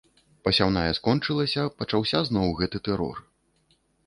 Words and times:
Пасяўная 0.47 0.93
скончылася, 0.99 1.67
пачаўся 1.83 2.23
зноў 2.31 2.47
гэты 2.63 2.77
тэрор. 2.89 3.23